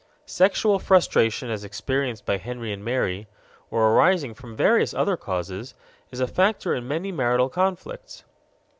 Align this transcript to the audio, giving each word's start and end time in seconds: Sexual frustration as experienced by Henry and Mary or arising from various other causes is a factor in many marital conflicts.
Sexual 0.25 0.79
frustration 0.79 1.51
as 1.51 1.63
experienced 1.63 2.25
by 2.25 2.37
Henry 2.37 2.73
and 2.73 2.83
Mary 2.83 3.27
or 3.69 3.93
arising 3.93 4.33
from 4.33 4.55
various 4.55 4.95
other 4.95 5.15
causes 5.15 5.75
is 6.09 6.19
a 6.19 6.25
factor 6.25 6.73
in 6.73 6.87
many 6.87 7.11
marital 7.11 7.49
conflicts. 7.49 8.23